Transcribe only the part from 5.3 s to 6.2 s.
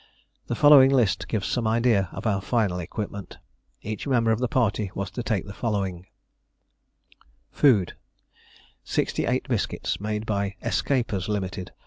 the following: